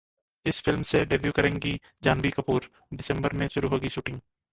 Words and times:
इस 0.45 0.61
फिल्म 0.61 0.81
से 0.81 1.03
डेब्यू 1.05 1.31
करेंगी 1.31 1.79
जाह्नवी 2.03 2.29
कपूर, 2.29 2.69
दिसंबर 2.93 3.33
में 3.33 3.47
शुरू 3.47 3.69
होगी 3.69 3.89
शूटिंग! 3.89 4.19